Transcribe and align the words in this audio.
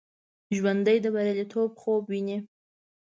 ژوندي 0.57 0.97
د 1.01 1.05
بریالیتوب 1.13 1.69
خوب 1.81 2.01
ویني 2.07 2.37